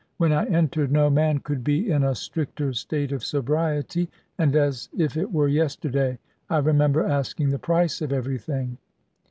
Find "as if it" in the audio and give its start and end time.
4.55-5.31